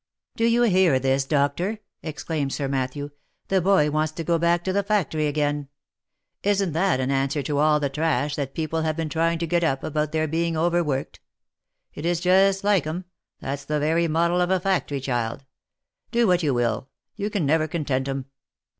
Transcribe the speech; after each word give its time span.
"Do 0.35 0.45
you 0.47 0.63
hear 0.63 0.97
this, 0.97 1.25
doctor?" 1.25 1.77
exclaimed 2.01 2.51
Sir 2.53 2.67
Matthew;" 2.67 3.11
the 3.49 3.61
boy 3.61 3.91
wants 3.91 4.11
to 4.13 4.23
go 4.23 4.39
back 4.39 4.63
to 4.63 4.73
the 4.73 4.81
factory'again. 4.81 5.67
Isn't 6.41 6.71
that 6.73 6.99
an 6.99 7.11
answer 7.11 7.43
to 7.43 7.59
all 7.59 7.79
the 7.79 7.87
trash 7.87 8.35
that 8.35 8.55
people 8.55 8.81
have 8.81 8.97
been 8.97 9.09
trying 9.09 9.37
to 9.37 9.45
get 9.45 9.63
up 9.63 9.83
about 9.83 10.11
their 10.11 10.27
being 10.27 10.57
over 10.57 10.83
worked? 10.83 11.19
It 11.93 12.03
is 12.07 12.19
just 12.19 12.63
like 12.63 12.87
'em— 12.87 13.05
that's 13.41 13.65
the 13.65 13.79
very 13.79 14.07
model 14.07 14.41
of 14.41 14.49
a 14.49 14.59
factory 14.59 15.01
child— 15.01 15.45
do 16.11 16.25
what 16.25 16.41
you 16.41 16.51
will, 16.55 16.89
you 17.15 17.29
can 17.29 17.45
never 17.45 17.67
content 17.67 18.07
'em." 18.07 18.25